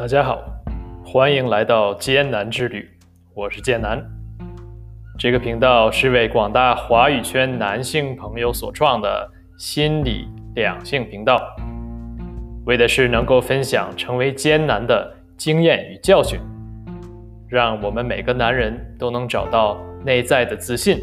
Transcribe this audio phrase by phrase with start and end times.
[0.00, 0.42] 大家好，
[1.04, 2.88] 欢迎来到艰难之旅，
[3.34, 4.02] 我是艰难。
[5.18, 11.38] 这个频道是为广大华语圈男性朋友所创的心理两性频道，
[12.64, 16.40] 为的是能够分享成为艰难的经验与教训，
[17.46, 20.98] 让我们每个男人都能找到内在的自信，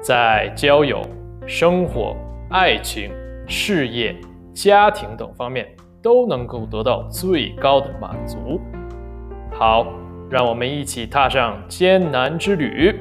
[0.00, 1.02] 在交友、
[1.46, 2.16] 生活、
[2.48, 3.12] 爱情、
[3.46, 4.16] 事业、
[4.54, 5.68] 家庭等方面。
[6.04, 8.60] 都能够得到最高的满足。
[9.50, 9.86] 好，
[10.30, 12.94] 让我们一起踏上艰难之旅。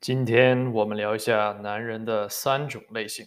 [0.00, 3.26] 今天我们聊一下男人的三种类型。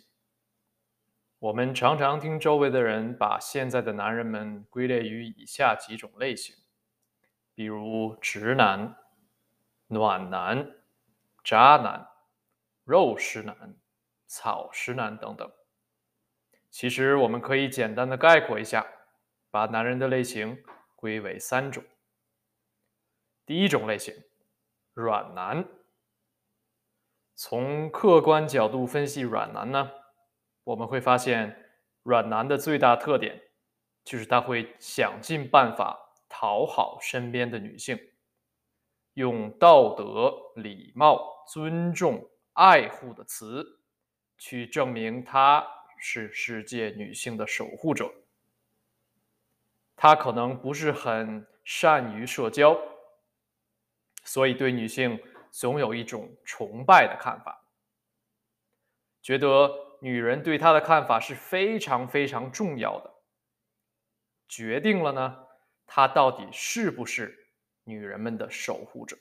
[1.39, 6.53] 我们常常听周围的人把现在的男人们归类于以下几种类型，
[7.53, 8.97] 比如直男、
[9.87, 10.67] 暖男、
[11.41, 12.14] 渣男。
[12.85, 13.76] 肉食男、
[14.27, 15.51] 草食男等等，
[16.70, 18.85] 其实我们可以简单的概括一下，
[19.49, 20.63] 把男人的类型
[20.96, 21.84] 归为三种。
[23.43, 24.13] 第一种类型，
[24.93, 25.68] 软男。
[27.34, 29.91] 从客观角度分析软男呢，
[30.63, 33.41] 我们会发现，软男的最大特点
[34.04, 37.99] 就是他会想尽办法讨好身边的女性，
[39.15, 42.29] 用道德、礼貌、尊重。
[42.55, 43.79] 爱护的词，
[44.37, 45.65] 去证明他
[45.99, 48.13] 是世界女性的守护者。
[49.95, 52.77] 他可能不是很善于社交，
[54.23, 57.65] 所以对女性总有一种崇拜的看法，
[59.21, 63.13] 觉得女人对他的看法是非常非常重要的，
[64.47, 65.47] 决定了呢，
[65.85, 67.47] 他到底是不是
[67.84, 69.17] 女人们的守护者。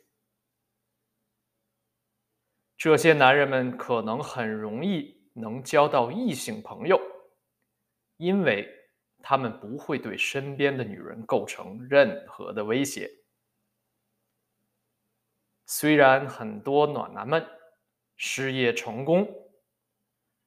[2.76, 7.00] 这些男人们可能很容易能交到异性朋友，
[8.16, 8.68] 因为
[9.22, 13.10] 他们不会对身边的女人构成任何的威胁。
[15.66, 17.44] 虽然很多暖男们
[18.16, 19.26] 事业成功，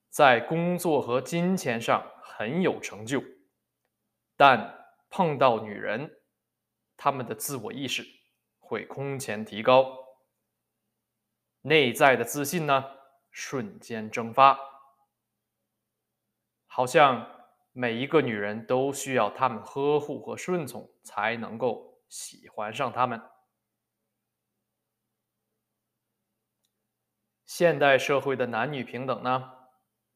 [0.10, 3.24] 在工作和金钱上很有成就，
[4.36, 6.12] 但碰到女人，
[6.96, 8.06] 他们的自我意识
[8.60, 10.07] 会空前提高。
[11.68, 12.86] 内在的自信呢，
[13.30, 14.58] 瞬间蒸发，
[16.66, 17.30] 好像
[17.74, 23.22] 每一个女人都需要他们呵护和顺从，才能够喜欢上他们。
[27.46, 29.52] 现代社会的男女平等呢，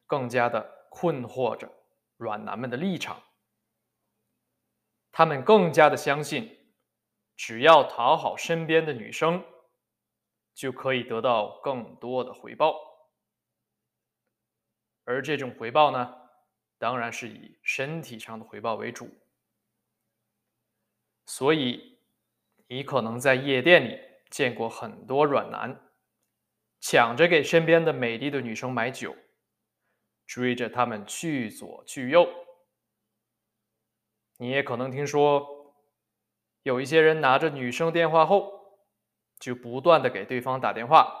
[0.06, 1.70] 更加的困惑着
[2.16, 3.22] 软男们的立场，
[5.10, 6.72] 他们更加的相信，
[7.36, 9.44] 只要讨好身边的女生。
[10.54, 12.78] 就可以得到更多的回报，
[15.04, 16.14] 而这种回报呢，
[16.78, 19.08] 当然是以身体上的回报为主。
[21.26, 21.98] 所以，
[22.66, 23.98] 你可能在夜店里
[24.28, 25.90] 见过很多软男，
[26.80, 29.16] 抢着给身边的美丽的女生买酒，
[30.26, 32.28] 追着她们去左去右。
[34.36, 35.74] 你也可能听说，
[36.62, 38.61] 有一些人拿着女生电话后。
[39.42, 41.20] 就不断的给对方打电话，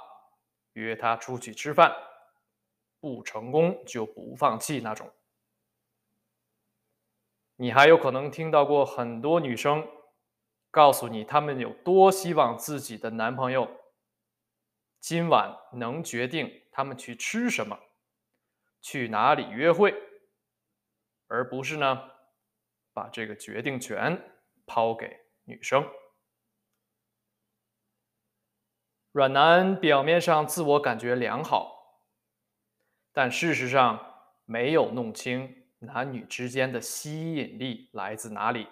[0.74, 1.92] 约他出去吃饭，
[3.00, 5.10] 不成功就不放弃那种。
[7.56, 9.88] 你还有可能听到过很多女生
[10.70, 13.68] 告诉你，她们有多希望自己的男朋友
[15.00, 17.76] 今晚能决定他们去吃什么，
[18.80, 19.92] 去哪里约会，
[21.26, 22.08] 而不是呢
[22.92, 24.16] 把这个决定权
[24.64, 25.84] 抛给女生。
[29.12, 32.00] 软男表面上自我感觉良好，
[33.12, 38.68] 但事实上没有弄清男女之间的吸引力来自哪里。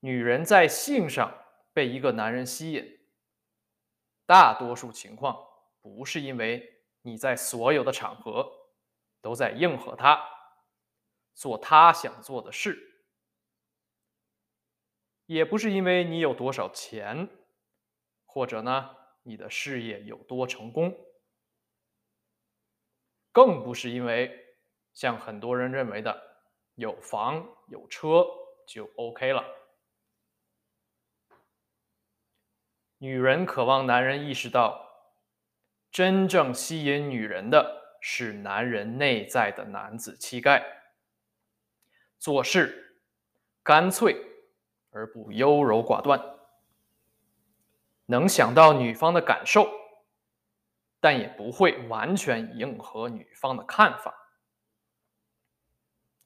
[0.00, 1.32] 女人在性上
[1.72, 2.98] 被一个男人吸引，
[4.26, 5.46] 大多数情况
[5.80, 8.50] 不是因为你在所有的场合
[9.22, 10.20] 都在应和他，
[11.34, 13.04] 做他想做的事，
[15.26, 17.28] 也不是因为你有多少钱。
[18.32, 20.96] 或者呢，你的事业有多成功，
[23.32, 24.30] 更不是因为
[24.92, 26.16] 像很多人认为的
[26.76, 28.24] 有房有车
[28.68, 29.44] 就 OK 了。
[32.98, 34.88] 女人渴望男人意识到，
[35.90, 40.64] 真正吸引女人的是男人内在的男子气概，
[42.20, 43.02] 做事
[43.64, 44.16] 干脆
[44.90, 46.39] 而不优柔寡断。
[48.10, 49.70] 能想到女方的感受，
[50.98, 54.12] 但也不会完全迎合女方的看法，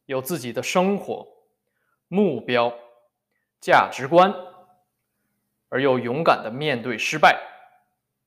[0.07, 1.29] 有自己的生活
[2.09, 2.75] 目标、
[3.61, 4.35] 价值观，
[5.69, 7.39] 而又勇敢的面对失败、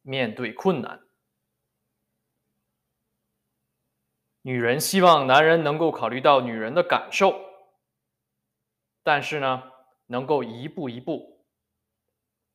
[0.03, 1.01] 面对困难。
[4.43, 7.33] 女人希望男人能够考虑到女人的感受，
[9.01, 9.63] 但是呢，
[10.05, 11.43] 能够一步一步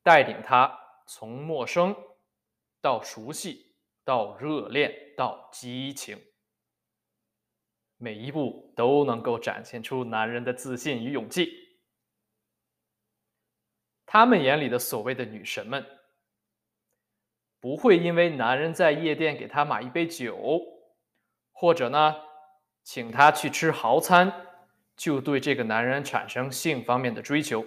[0.04, 1.96] 带领她从陌生
[2.80, 6.20] 到熟悉，到热恋，到激情，
[7.96, 11.52] 每一步都能够展现出男人的自信与勇气。
[14.04, 15.86] 他们眼里的所谓的女神们，
[17.60, 20.60] 不会因为男人在夜店给她买一杯酒。
[21.54, 22.16] 或者呢，
[22.82, 24.48] 请他去吃豪餐，
[24.96, 27.64] 就对这个男人产生性方面的追求，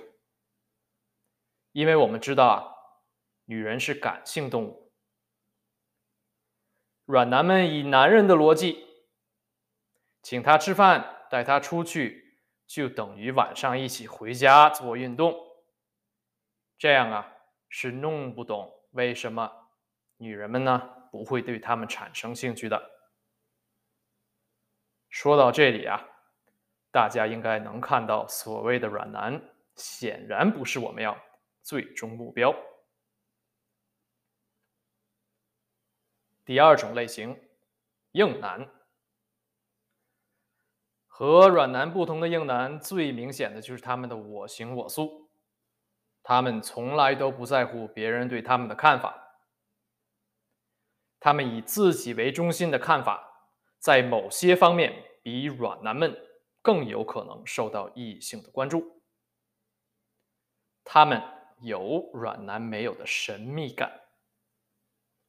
[1.72, 2.75] 因为我们知道啊，
[3.46, 4.92] 女人是感性动物，
[7.06, 8.86] 软男们以男人的逻辑，
[10.22, 15.36] 请他吃饭，带他出去，就等于晚上一起回家做运动，
[16.78, 17.34] 这样啊，
[17.70, 19.70] 是弄不懂为什么
[20.18, 22.92] 女人们呢不会对他们产生兴趣的。
[25.10, 26.04] 说到这里啊，
[26.92, 29.40] 大家应该能看到，所谓的软男
[29.76, 31.16] 显然不是我们要
[31.62, 32.54] 最终目标。
[36.46, 37.38] 第二种类型，
[38.12, 38.70] 硬男。
[41.08, 45.30] 和软男不同的硬男，最明显的就是他们的我行我素，
[46.22, 49.40] 他们从来都不在乎别人对他们的看法，
[51.20, 53.32] 他们以自己为中心的看法。
[53.80, 56.16] 在某些方面，比软男们
[56.62, 59.02] 更有可能受到异性的关注。
[60.84, 61.22] 他们
[61.62, 64.05] 有软男没有的神秘感，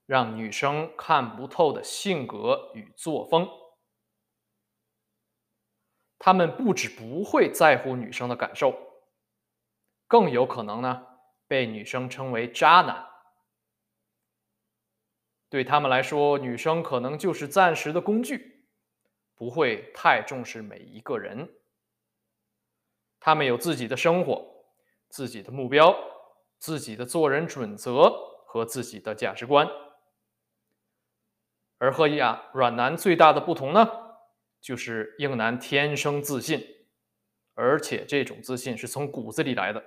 [0.07, 3.49] 让女生看不透的性格与作风。
[6.19, 8.75] 他们不止不会在乎女生的感受，
[10.07, 11.07] 更有可能呢
[11.47, 13.07] 被女生称为渣男。
[15.49, 18.67] 对他们来说，女生可能就是暂时的工具，
[19.35, 21.49] 不会太重视每一个人。
[23.21, 24.65] 他们有自己的生活、
[25.09, 25.95] 自己的目标、
[26.59, 28.11] 自己的做人准则
[28.47, 29.69] 和自己的价值观。
[31.79, 33.87] 而和亚软男最大的不同呢，
[34.61, 36.65] 就是硬男天生自信，
[37.55, 39.83] 而且这种自信是从骨子里来的。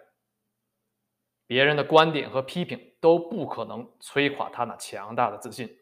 [1.48, 5.80] 别人的观点和批评都不可能摧垮他那强大的自信，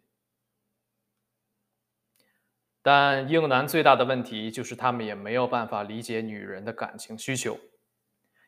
[2.81, 7.59] 但硬男最大的问题就是他们也没有办法理解女人的感情需求，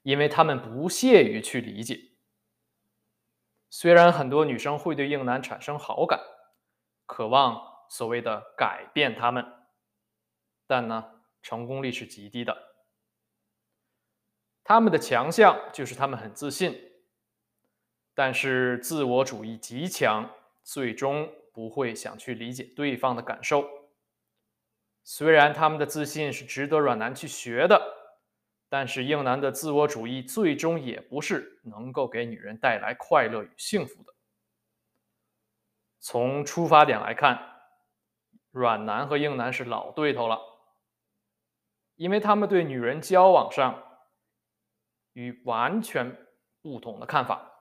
[0.04, 2.00] 因为他们不屑于去理解。
[3.70, 6.22] 虽然很多女生会对硬男产生好感，
[7.20, 9.46] 渴望所谓的改变他们，
[10.66, 11.04] 但呢，
[11.42, 12.58] 成功率是极低的。
[14.64, 16.82] 他们的强项就是他们很自信。
[18.14, 20.34] 但是自我主义极强，
[20.64, 23.68] 最终不会想去理解对方的感受。
[25.04, 27.82] 虽然他们的自信是值得软男去学的，
[28.70, 34.14] 但是硬男的自我主义最终也不是能够给女人带来快乐与幸福的。
[36.12, 37.62] 从出发点来看，
[38.50, 40.42] 软男和硬男是老对头了，
[41.98, 43.84] 因为他们对女人交往上
[45.14, 46.18] 与完全
[46.64, 47.52] 不同的看法。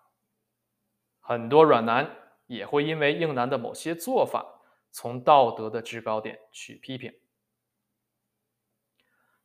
[1.20, 2.10] 很多软男
[2.46, 7.12] 也会因为硬男的某些做法，从道德的制高点去批评。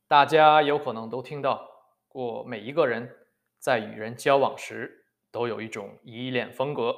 [0.08, 1.68] 大家有可能都听到
[2.08, 3.14] 过，每一个人
[3.58, 6.96] 在与人交往时都有一种依恋风格。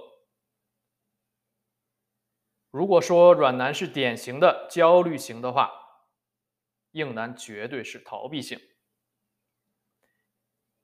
[2.76, 5.72] 如果说软男是典型的焦虑型的话，
[6.90, 8.60] 硬男绝对是逃避型。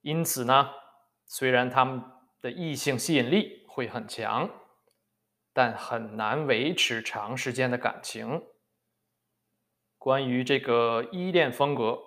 [0.00, 0.70] 因此呢，
[1.26, 2.02] 虽然他们
[2.40, 4.48] 的异性吸引力，会很强，
[5.52, 8.42] 但很难维持长时间的感情。
[9.98, 12.00] 关于这个依恋风格，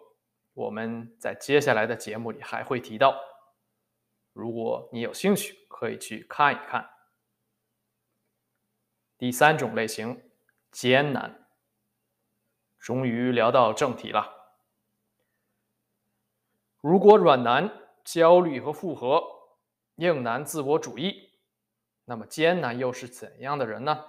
[0.56, 3.16] 我们在接下来的节目里还会提到。
[4.34, 6.90] 如果你有兴趣，可以去看一看。
[9.18, 10.30] 第三种类型，
[10.72, 11.48] 艰难。
[12.78, 14.32] 终于聊到正题了。
[16.82, 17.72] 如果软男
[18.04, 19.24] 焦虑和复合，
[19.96, 21.32] 硬男自我主义。
[22.06, 24.06] 那么艰难又是怎样的人呢？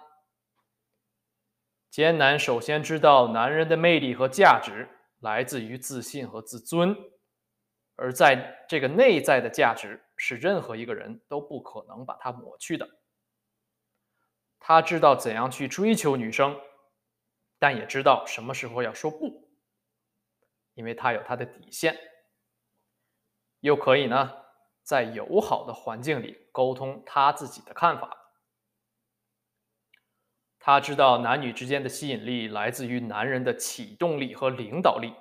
[1.88, 4.86] 艰难首先知道，男人的魅力和价值
[5.20, 6.94] 来自于自信和自尊，
[7.94, 12.86] 而在这个内在的价值是任何一个人都不可能把它抹去的。
[14.58, 16.60] 他知道怎样去追求女生，
[17.58, 19.48] 但也知道什么时候要说不，
[20.74, 21.96] 因为他有他的底线。
[23.60, 24.32] 又可以呢，
[24.82, 28.16] 在友好的环境里沟通他自己的看法。
[30.58, 35.12] 他知道男女之间的吸引力来自于男人的启动力和领导力，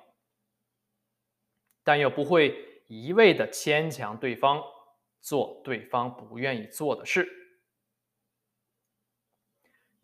[1.84, 4.62] 但又不会一味的牵强对方
[5.20, 7.45] 做对方不愿意做的事。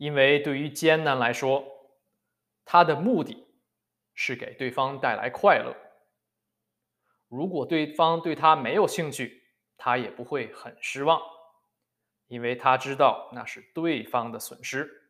[0.03, 1.63] 因为对于艰难来说，
[2.65, 3.47] 他的目的
[4.13, 5.73] 是给对方带来快乐。
[7.29, 9.41] 如果对方对他没有兴趣，
[9.77, 11.21] 他也不会很失望，
[12.27, 15.09] 因为他知道那是对方的损失。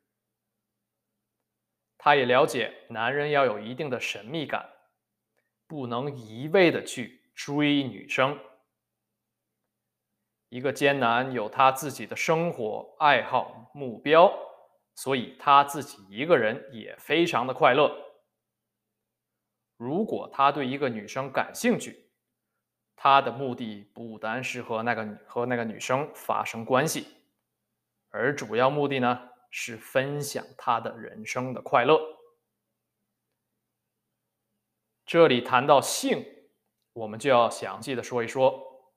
[1.98, 4.70] 他也了解男人要有一定的神秘感，
[5.66, 8.40] 不能一味的去追女生。
[10.50, 14.32] 一个艰难有他自己的生活爱好目标。
[14.96, 17.92] 所以他自己一个人也非常的快乐。
[19.78, 22.10] 如果他对一个女生感兴趣，
[22.96, 27.08] 他的目的不单是和那个和那个女生发生关系，
[28.10, 32.00] 而主要目的呢是分享他的人生的快乐。
[35.06, 36.26] 这里谈到性，
[36.94, 38.88] 我们就要详细的说一说。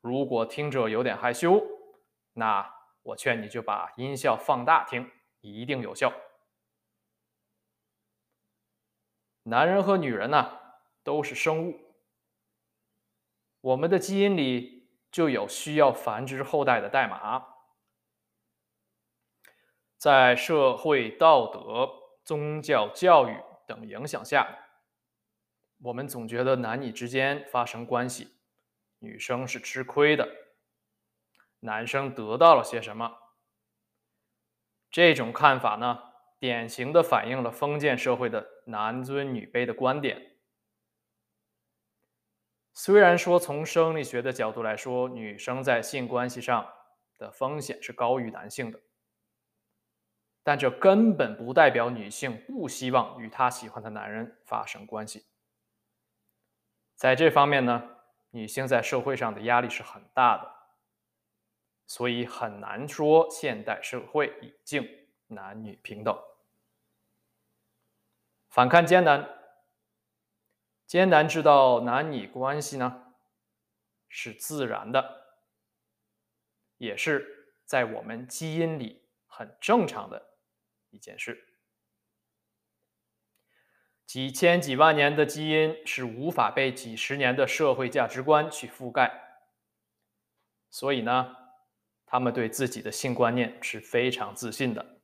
[0.00, 1.60] 如果听者有点害羞，
[2.34, 5.10] 那我劝你就把音效放大听。
[5.40, 6.12] 一定有效。
[9.44, 10.58] 男人和女人呢，
[11.02, 11.80] 都是生物，
[13.60, 17.46] 我们的基因里就有需要繁殖后代的代码。
[19.96, 21.90] 在社会道德、
[22.24, 24.46] 宗教教育等影响下，
[25.82, 28.34] 我们总觉得男女之间发生关系，
[28.98, 30.28] 女生是吃亏的，
[31.60, 33.19] 男生得到了些什么？
[34.90, 35.98] 这种看法呢，
[36.38, 40.36] 典型的反映了封建社会的男尊女卑的观点。
[42.72, 46.66] 虽然说从生理学的角度来说，女生在性关系上
[47.18, 48.80] 的风险是高于男性的，
[50.42, 55.26] 但这根本不代表女性不希望与她喜欢的男人发生关系。
[56.96, 57.96] 在这方面呢，
[58.30, 60.59] 女性在社会上的压力是很大的。
[61.90, 64.88] 所以很难说现代社会已经
[65.26, 66.16] 男女平等。
[68.48, 69.28] 反看艰难，
[70.86, 73.12] 艰难知道男女关系呢
[74.08, 75.34] 是自然的，
[76.78, 80.36] 也是在我们基因里很正常的
[80.90, 81.44] 一件事。
[84.06, 89.40] 几千几万年的基因是无法被几十年的社会价值观去覆盖，
[90.70, 91.39] 所以呢。
[92.12, 95.00] 他们对自己的性观念是非常自信的，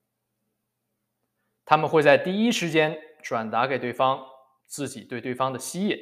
[1.65, 4.27] 他们会在第一时间转达给对方
[4.67, 5.97] 自己对对方的吸引，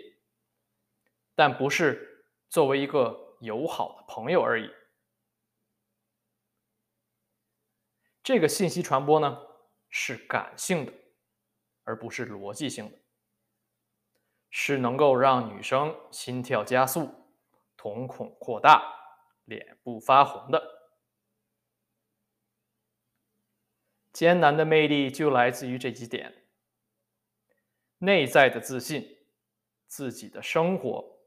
[1.34, 4.70] 但不是作为一个友好的朋友而已。
[8.22, 9.38] 这个信息传播呢
[9.90, 10.92] 是感性的，
[11.82, 12.96] 而不是逻辑性的，
[14.48, 17.10] 是能够让女生心跳加速、
[17.76, 18.82] 瞳孔扩大、
[19.44, 20.73] 脸部发红的。
[24.14, 26.32] 艰难的魅力就来自于这几点：
[27.98, 29.18] 内在的自信、
[29.88, 31.18] 自己的生活、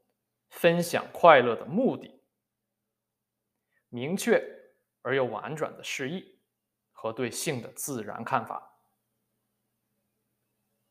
[0.48, 2.22] 分享快乐的目的、
[3.90, 4.42] 明确
[5.02, 6.38] 而又婉转的示意
[6.90, 8.80] 和对性的自然看法。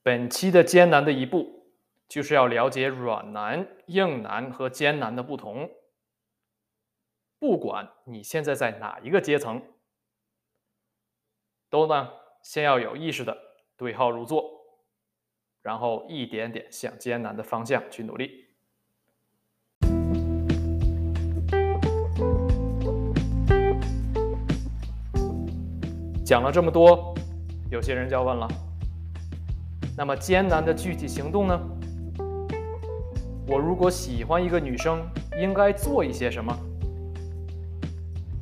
[0.03, 1.73] 本期的艰难的一步，
[2.07, 5.67] 就是要了解软男、硬男和艰难的不同。
[7.39, 9.59] 不管你现在在哪一个阶层。
[11.69, 12.09] 都呢，
[12.41, 13.37] 先要有意识的
[13.75, 14.41] 对号入座，
[15.61, 18.45] 然后一点点向艰难的方向去努力。
[26.25, 27.13] 讲了这么多，
[27.69, 28.47] 有些人就要问了：
[29.97, 31.59] 那么艰难的具体行动呢？
[33.45, 35.05] 我如果喜欢一个女生，
[35.37, 36.57] 应该做一些什么？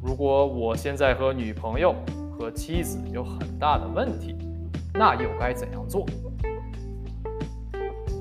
[0.03, 1.95] 如果我现在和女朋友……
[2.37, 4.35] 和妻子有很大的问题，
[4.93, 6.05] 那又该怎样做？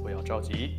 [0.03, 0.77] 不要着急，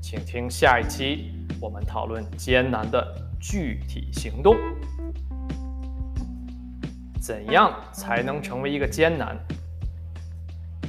[0.00, 4.56] 请听下一期我们讨论艰难的具体行动。
[7.18, 9.38] 怎样才能成为一个艰难？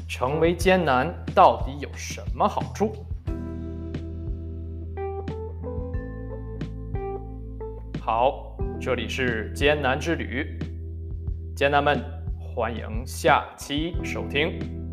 [0.10, 2.94] 成为艰难到底有什么好处？
[8.02, 10.60] 好，这里是艰难之旅。
[11.56, 12.04] 艰难们，
[12.38, 14.85] 欢迎下期收听。